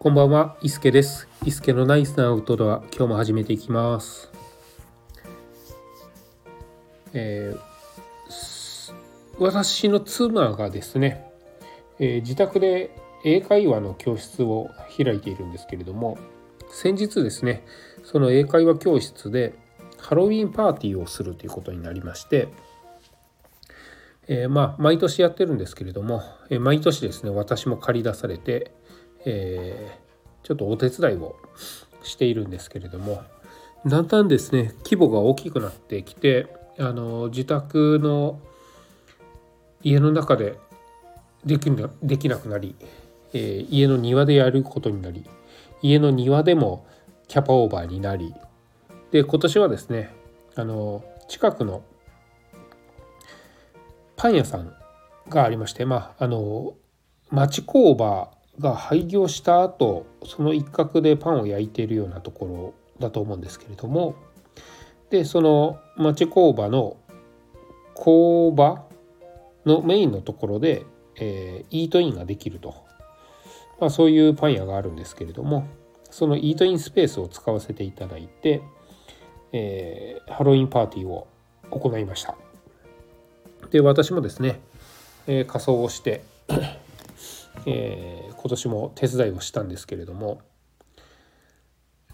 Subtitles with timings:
[0.00, 1.26] こんばんは、伊助です。
[1.44, 4.30] 伊助のナイスなアウトドア、今日も始めていきます。
[7.12, 8.92] えー
[9.40, 11.28] 私の妻がですね、
[11.98, 16.16] えー自宅で英会話の教室を開いているんですけれども、
[16.70, 17.66] 先日ですね、
[18.04, 19.52] その英会話教室で
[19.98, 22.46] ハロウィンパーティーをするということになりまして、
[24.28, 28.77] えーまあ毎年やってるんですけれども、えー毎年ですね私も借り出されて、
[29.30, 30.08] えー
[30.44, 31.36] ちょっとお手伝いを
[32.02, 33.22] しているんですけれども
[33.84, 36.46] だんだんですね規模が大きくなってきて
[36.78, 38.40] あの自宅の
[39.82, 40.58] 家の中で
[41.44, 42.74] できなできなくなり、
[43.34, 45.24] えー家の庭でやることになり
[45.82, 46.86] 家の庭でも
[47.26, 48.34] キャパオーバーになり
[49.10, 50.14] で今年はですね
[50.54, 51.82] あの近くの
[54.16, 54.72] パン屋さん
[55.28, 56.74] がありましてまああの
[57.30, 64.16] 町工場が廃業した後その一角でパンを焼いているようなところだと思うんですけれども
[65.10, 66.96] でその町工場の
[67.94, 68.86] 工場
[69.64, 70.84] のメインのところで、
[71.16, 72.74] えーイートインができると、
[73.80, 75.66] まあ、そういうパン屋があるんですけれども
[76.10, 78.62] そのイートインスペースを使わせていただいて、
[79.52, 81.26] えーハロウィンパーティーを
[81.70, 82.36] 行いました。
[83.70, 84.60] で私もですね、
[85.26, 86.22] えー仮装をして、
[87.70, 90.40] えー今年も手伝いをしたんですけれども、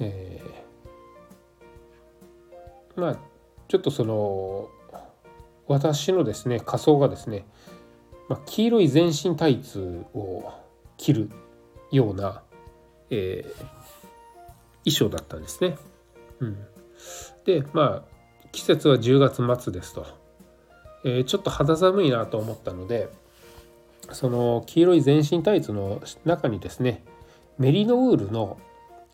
[0.00, 3.16] えーまあ
[3.68, 4.70] ちょっとその
[5.66, 7.44] 私のですね仮装がですね、
[8.28, 10.52] まあ、黄色い全身タイツを
[10.96, 11.30] 着る
[11.90, 12.42] ような、
[13.10, 13.82] えー
[14.84, 15.76] 衣装だったんですね。
[16.40, 16.56] うん、
[17.44, 20.06] でまあ季節は10月末ですと。
[21.04, 23.08] えーちょっと肌寒いなと思ったので
[24.10, 27.02] その黄色い全身タイツの中にですね
[27.58, 28.58] メリノウールの、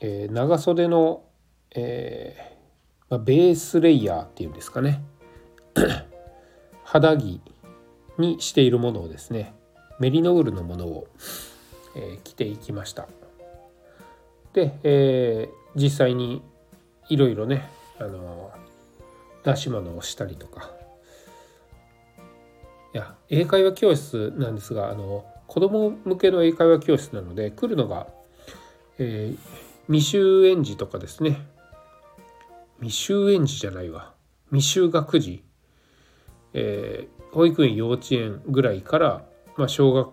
[0.01, 1.23] えー長袖の、
[1.75, 5.03] えーまあ、ベースレイヤーっていうんですかね
[6.85, 7.41] 肌着
[8.19, 9.55] にしているものをですね
[10.01, 11.07] メリノウールのものを、
[11.95, 13.09] えー着ていきました。
[14.53, 16.43] で、えー実際に
[17.09, 17.69] いろいろね
[17.99, 18.51] あの
[19.45, 20.71] 出し物をしたりとか
[22.94, 28.06] いや英会話教室なんですがあの子供向けの英会話教室なので来るのが、
[28.99, 31.47] えー未就園児とかですね。
[32.82, 34.12] 未就園児じゃないわ。
[34.53, 35.43] 未就学児、
[36.53, 39.25] えー保育園幼稚園ぐらいから、
[39.56, 40.10] まあ、小学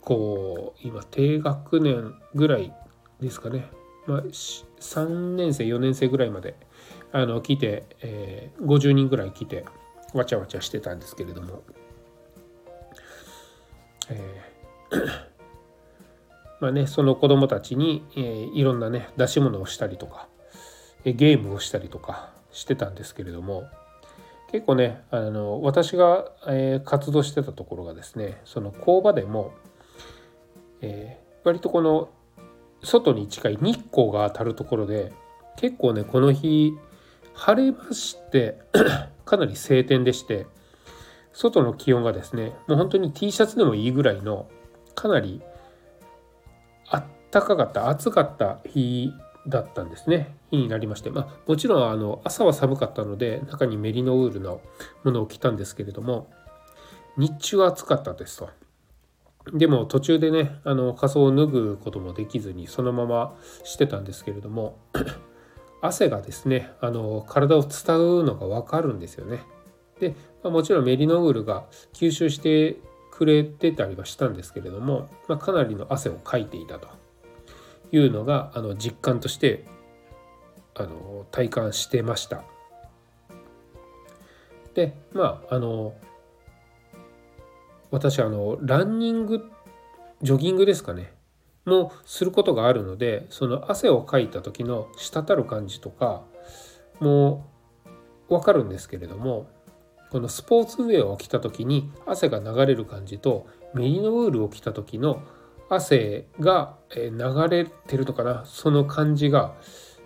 [0.00, 2.72] 校今低学年ぐらい
[3.20, 3.68] ですかね、
[4.06, 6.56] まあ、3年生4年生ぐらいまで
[7.10, 9.64] あの来て、えー50人ぐらい来て
[10.12, 11.62] わちゃわちゃしてたんですけれども。
[14.10, 15.24] えー
[16.60, 20.28] まあねその子供たちに、えーいろんなね出し物をしたりとか、
[21.04, 23.64] えゲームをしたりとかしてたんですけれども
[24.52, 29.52] 結構ねあの私が、えー活動してたところがですねその工場でも、
[30.80, 32.08] えー割とこの
[32.82, 35.12] 外に近い日光が当たるところで
[35.56, 36.72] 結構ねこの日
[37.34, 38.58] 晴れまして
[39.24, 40.46] かなり晴天でして
[41.34, 44.48] 外の気温がですねもう本当に T シャツでもいいぐらいの
[44.94, 45.42] かなり
[46.88, 49.12] あったかかった暑かった日
[49.46, 54.60] だったんですね日になりましてまあもちろんあの朝は寒かったので中にメリノウールの
[55.02, 56.30] ものを着たんですけれども
[57.16, 58.48] 日中は暑かったですと。
[59.52, 64.78] でも途中でねあの仮装を脱ぐこともできずにそのまましてたんですけれども
[65.82, 69.42] 汗がですねあの体を伝うのが分かるんですよね。
[70.00, 72.76] で、まあ、もちろんメリノウールが吸収して
[73.10, 76.88] くれてたりはしたんですけれども、まあ、かなりの汗をかいていたと
[77.90, 79.64] いうのがあの実感として
[80.74, 82.44] あの体感してました。
[84.74, 85.94] でまああの
[87.92, 89.48] 私あのランニング
[90.20, 91.12] ジョギングですかね
[91.64, 96.24] もすることがあるのでその汗をかいた時の滴る感じとか
[96.98, 97.46] も
[98.28, 99.46] 分かるんですけれども
[100.14, 105.20] このスポーツウェアを着た時に汗が流れる感じとメリノウールを着た時の
[105.68, 107.10] 汗が流
[107.50, 108.44] れてるのかな？
[108.46, 109.56] その感じが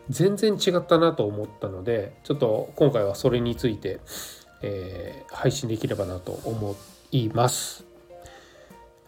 [0.08, 4.00] 全然違ったなと思ったのでちょっと今回はそれについて、
[4.62, 6.74] えー配信できればなと思
[7.12, 7.84] います。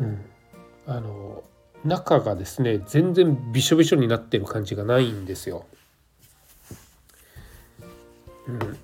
[0.01, 0.23] うん、
[0.87, 1.43] あの
[1.83, 5.65] 中がですね全然びしょびしょになってる感じがないんですよ。
[8.49, 8.79] うん、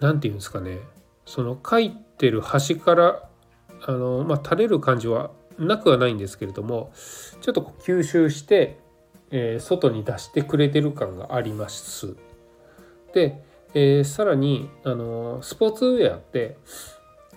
[0.00, 0.78] なんていうんですかね
[1.26, 3.28] その書いてる端から
[3.86, 6.92] あの、まあ、垂れる感じはなくはないんですけれども
[7.40, 8.78] ちょっと吸収して、
[9.30, 12.16] えー、外に出してくれてる感があります。
[13.12, 13.42] で、
[13.74, 16.56] えー、さらにあのスポーツウェアって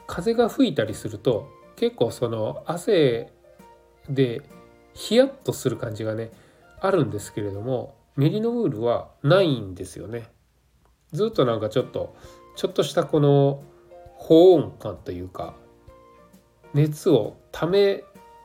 [0.08, 3.32] 風が吹いたりすると結構その汗
[4.10, 4.42] で
[4.94, 6.32] ヒヤッとする感じがね
[6.80, 10.30] あるんですけれどもメリノウールはないんですよね。
[11.12, 12.16] ずっとなんかちょっと
[12.56, 13.64] ちょっとしたこの
[14.16, 15.56] 保温感というか
[16.74, 18.04] 熱を溜め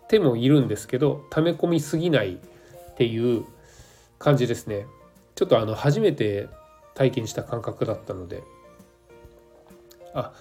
[0.09, 3.45] てもいるんですけど溜め込みすぎないっていう
[4.19, 4.87] 感じですね。
[5.35, 6.49] ちょっとあの初めて
[6.95, 8.43] 体験した感覚だったので。
[10.15, 10.33] あ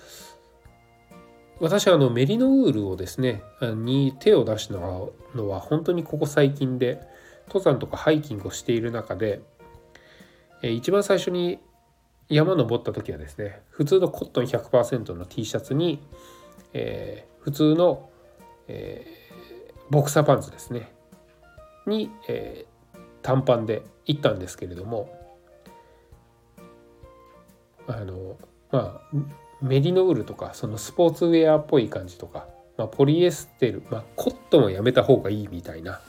[1.60, 5.12] 私はあのメリノウールをですねに手を出したの
[5.50, 7.02] は本当にここ最近で
[7.48, 9.42] 登山とかハイキングをしている中で
[10.62, 11.60] 一番最初に
[12.30, 16.00] 山登った時はですね普通のコットン100%の T シャツに、
[16.74, 18.10] えー、普通の、
[18.68, 20.92] えー、ボクサーパンツですね
[21.86, 25.10] に、えー、短パンで行ったんですけれども
[27.88, 28.38] あの
[28.72, 29.18] まあ
[29.62, 32.48] メリノウールとかそのスポーツウェアっぽい感じとか、
[32.78, 36.00] まあ、ポリエステル、まあ、コットンはやめた方がいいみたいな、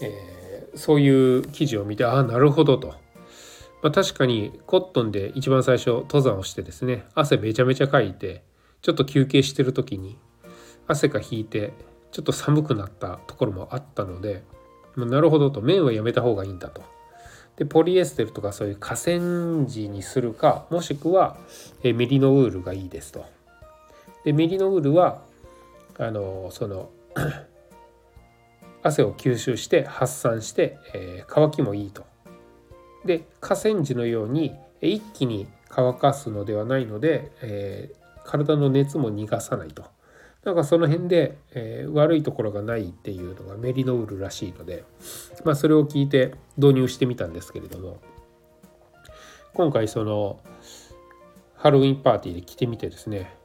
[0.00, 2.94] えー、そういう記事を見てああなるほどと。
[3.82, 8.42] まあ、確かにコットンで一番最初登山をしてですね汗めちゃめちゃかいて
[8.82, 10.18] ちょっと休憩してる時に
[10.86, 11.72] 汗が引いて
[12.12, 14.42] ちょっと寒くなったところもあったので、
[14.96, 16.82] まあ、なるほどと綿はやめた方がいいんだと。
[17.56, 21.36] でポリエステルとかそういう河川地にするかもしくは
[21.82, 23.24] えメリノウールがいいですと。
[24.24, 25.22] でメリノウールは
[25.98, 26.90] あのその
[28.82, 32.09] 汗を吸収して発散して、えー、乾きもいいと。
[33.04, 39.84] で河川地のように一気に乾かすのではないので、えー、体の熱も逃がさないと。
[40.44, 44.84] なんかその辺で、えー、悪いところがないっていうのがメリノウールらしいので、
[45.44, 48.00] まあ、それを聞いて導入してみたんですけれども
[49.52, 50.40] 今回その
[51.56, 53.36] ハロウィンパーティーで着てみてですね、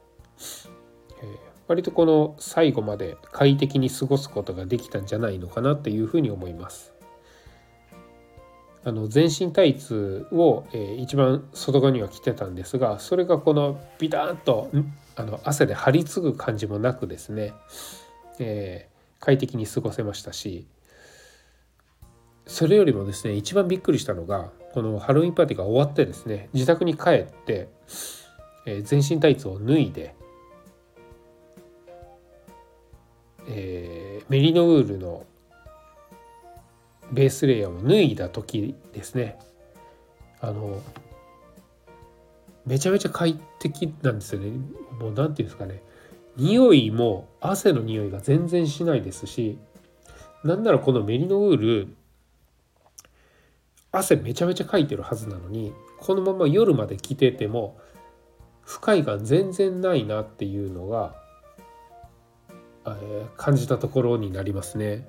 [1.22, 1.38] えー、
[1.68, 6.95] 割とこの最後まで快適に過ごすことができたんじゃないのかなというふうに思います。
[8.86, 14.70] あの全身タイツを、えー、一番外側には着てたんですがそれがこのビターンと
[15.16, 17.52] あの汗で張り継ぐ感じもなくですね、
[18.38, 20.68] えー、快適に過ごせましたし
[22.46, 27.68] それよりもですね一番びっくりしたのがこのハロウィンパーティーが終わってですね自宅に帰って、
[28.66, 30.14] えー、全身タイツを脱いで、
[33.48, 35.26] えー、メリノウールの
[37.12, 39.38] ベースレイヤーを脱いだ時ですね。
[40.40, 40.82] あの
[42.66, 44.50] めちゃめちゃ快適なんですよね。
[45.00, 45.82] もう何て言うんですかね。
[46.36, 49.58] 匂いも汗の匂いが全然しないですし
[50.44, 51.96] なんならこのメリノウール
[53.90, 57.78] 汗めちゃめちゃかいてるはずなのにこのまま夜まで着てても
[58.62, 61.14] 不快感全然ないなっていうのが、
[62.84, 65.08] えー、感じたところになりますね。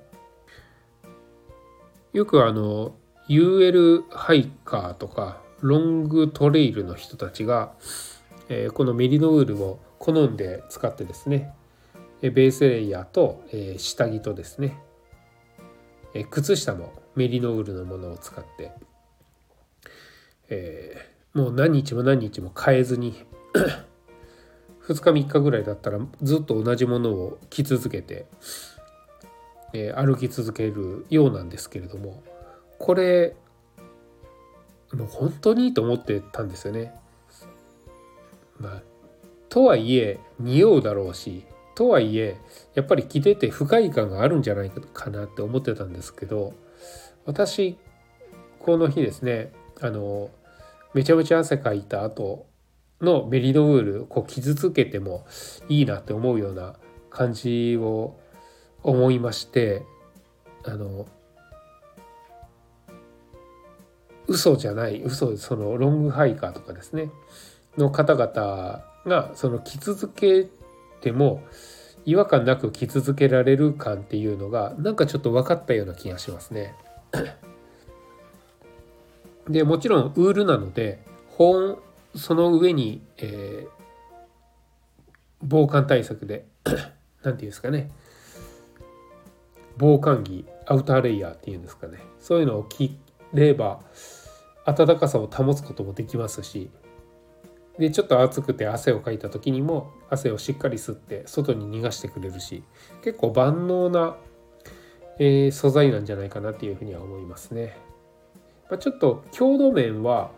[2.13, 2.95] よくあの
[3.30, 7.74] UL ハイカーとかロングトレイルの人たちが、
[8.50, 11.54] えー、このメリノウールを好んで使ってですね
[12.21, 14.80] ベースレイヤーと、えー、下着とですね、
[16.14, 18.71] えー、靴下もメリノウールのものを使って、
[20.49, 23.26] えー、もう何日も何日も変えずに
[24.87, 28.26] 2日3日ぐらいだったらずっと同じものを着続けて
[29.74, 32.24] え、歩き続けるようなんですけれども
[32.80, 33.36] これ
[34.94, 36.94] もう本当にと思ってたんですよね。
[38.59, 38.81] まあ、
[39.50, 41.45] とはいえ匂うだろうし
[41.76, 42.38] とはいえ
[42.74, 46.54] やっぱり着てて不快感があるんじゃないかなって思ってたんですけど
[47.26, 47.78] 私
[48.59, 50.31] この日ですねあの
[50.95, 52.47] めちゃめちゃ汗かいた後
[53.00, 55.28] のメリノウールこう傷つけても
[55.69, 56.76] いいなって思うような
[57.12, 58.19] 感じを
[58.88, 59.84] 思いまして
[60.64, 61.06] あの
[64.28, 67.12] 嘘じゃない嘘そのロングハイカーとかですね
[67.78, 70.48] の方々がその着続け
[71.02, 71.44] ても
[72.06, 76.74] 違和感なく着続けられる感っていうのがなんかちょっと分かったような気がしますね。
[79.50, 81.78] でもちろんウールなので保温
[82.16, 83.70] その上に、えー、
[85.42, 86.82] 防寒対策で 何て
[87.24, 87.92] 言うんですかね
[89.78, 92.00] 防寒着アウターレイヤーっていうんですかね。
[92.19, 92.98] そういうのを着
[93.34, 93.81] れば
[94.66, 96.69] 暖かさを保つこともできますし。
[97.78, 102.64] でちょっと暑くて汗をかいた時にも汗をしっかり吸って外に逃がしてくれるし。
[103.04, 104.18] 結構万能な、
[105.19, 107.78] えー、素材なんじゃないかなっていうふうには思いますね。
[108.69, 110.31] まあ、ちょっと強度面は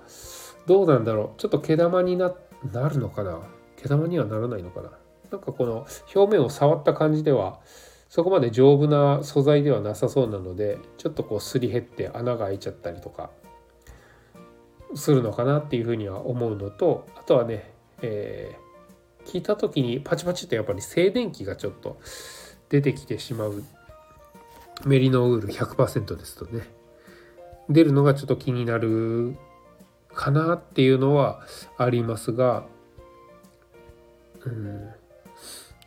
[0.68, 1.40] どうなんだろう。
[1.40, 2.34] ちょっと毛玉にな
[2.74, 3.40] なるのかな。
[3.78, 4.92] 毛玉にはならないのかな。
[5.32, 7.60] なんかこの表面を触った感じでは
[8.10, 13.30] そこまで丈夫な素材ではなさそうなのでちょっとこうすり減って穴が開いちゃったりとか
[14.96, 22.00] するのかなっていうふうには思うのとあとはね、えー、聞いた時にパチパチってやっぱり静電気がちょっと
[22.70, 23.64] 出てきてしまう
[24.86, 26.64] メリノウール100%ですとね
[27.70, 29.36] 出るのがちょっと気になる
[30.16, 31.44] かなっていうのは
[31.78, 32.66] ありますが
[34.46, 34.90] うん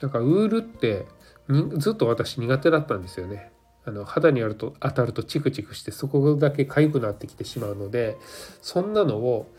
[0.01, 1.07] なんかウールって
[1.49, 3.53] にずっと私苦手だったんですよね。
[3.85, 8.17] あの肌にあると当たるとチクチクしてそこだけ痒くなってきてしまうので
[8.61, 9.53] そんなのを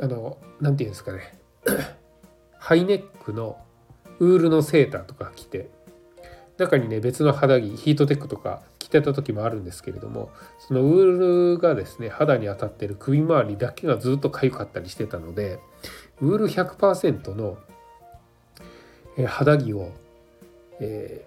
[0.00, 1.36] あの何て言うんですかね
[2.58, 3.58] ハイネックの
[4.20, 5.68] ウールのセーターとか着て
[6.58, 15.58] 中にね別の肌着ヒートテックとか着てた時もあるんですけれどもそのウールがですね肌に当たってる首周りだけがずっと痒かったりしてたので
[16.20, 17.58] ウール100%の
[19.26, 19.92] 肌着を、
[20.82, 21.24] え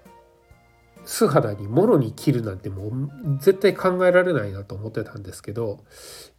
[0.97, 2.91] ー、素肌にもろに切るなんてもう
[3.39, 5.79] 絶対考えられないなと思ってたんですけど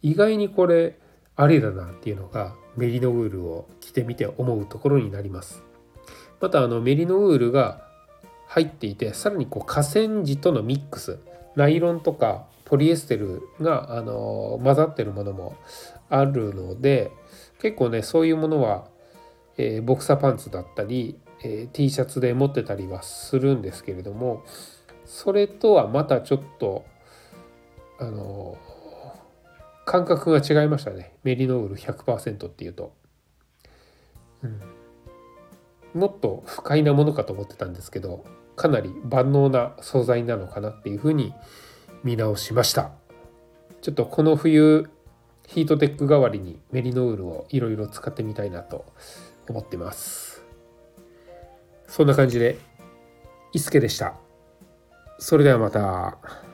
[0.01, 0.99] 意外にこれ
[1.35, 5.63] ありだなっていうのがメリノウールを着てみて思うところになります。
[6.39, 7.87] またあのメリノウールが
[8.47, 11.19] 入っていてさらにこう河川地とのミックス
[11.55, 15.57] ナイロンとかポリエステルがあの混ざってるものも
[16.09, 17.11] あるので
[17.59, 18.87] 結構ねそういうものは、
[19.57, 24.43] えー、ボクサーパンツだったり、えー、T シャツで持ってたりはするんですけれども
[25.05, 26.85] それとはまたちょっと
[27.99, 28.57] あの
[29.85, 31.13] 感覚が違いましたね。
[31.23, 32.93] メリノール100%っていうと、
[34.43, 34.61] うん、
[36.01, 38.25] もっと不快なものかと思ってたんですけど
[38.57, 41.33] かなり万能な素材なのかなっていうふうに
[42.03, 42.91] 見直しました。
[43.81, 44.89] ちょっとこの冬
[45.47, 48.85] ヒートテック代わりにメリノールをいろいろ使ってみたいなと
[49.47, 50.36] 思ってます。
[51.87, 52.57] そんな感じで
[53.53, 54.15] いすけでした
[55.19, 56.46] それではまた。